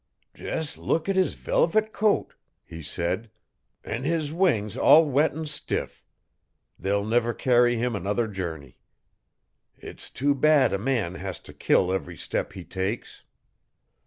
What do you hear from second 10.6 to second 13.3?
a man has t' kill every step he takes.'